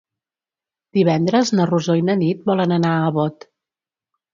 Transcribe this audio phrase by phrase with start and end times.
[0.99, 3.51] Divendres na Rosó i na Nit volen anar a Bot.